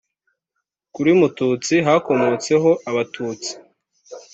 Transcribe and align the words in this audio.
Kuri 0.93 1.11
Mututsi 1.19 1.75
hakomotseho 1.87 2.69
Abatutsi 2.89 3.51